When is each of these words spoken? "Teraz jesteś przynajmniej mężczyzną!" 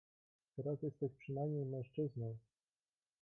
"Teraz 0.55 0.81
jesteś 0.81 1.11
przynajmniej 1.13 1.65
mężczyzną!" 1.65 2.37